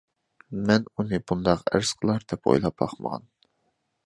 [0.69, 3.31] مەن ئۇنى بۇنداق ئەرز قىلار دەپ ئويلاپ باقمىغان.